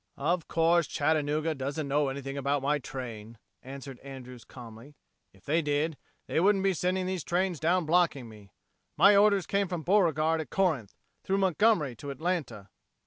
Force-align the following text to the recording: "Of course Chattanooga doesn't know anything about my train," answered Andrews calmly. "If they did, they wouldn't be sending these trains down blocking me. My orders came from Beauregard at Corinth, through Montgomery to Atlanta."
"Of 0.17 0.47
course 0.47 0.87
Chattanooga 0.87 1.53
doesn't 1.53 1.87
know 1.87 2.07
anything 2.09 2.35
about 2.35 2.63
my 2.63 2.79
train," 2.79 3.37
answered 3.61 3.99
Andrews 3.99 4.43
calmly. 4.43 4.95
"If 5.31 5.45
they 5.45 5.61
did, 5.61 5.95
they 6.25 6.39
wouldn't 6.39 6.63
be 6.63 6.73
sending 6.73 7.05
these 7.05 7.23
trains 7.23 7.59
down 7.59 7.85
blocking 7.85 8.27
me. 8.27 8.51
My 8.97 9.15
orders 9.15 9.45
came 9.45 9.67
from 9.67 9.83
Beauregard 9.83 10.41
at 10.41 10.49
Corinth, 10.49 10.95
through 11.23 11.37
Montgomery 11.37 11.95
to 11.97 12.09
Atlanta." 12.09 12.71